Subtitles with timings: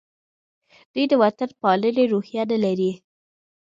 [0.93, 2.91] دوی د وطن پالنې روحیه نه لري.